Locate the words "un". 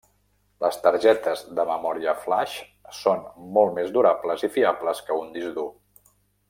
5.23-5.33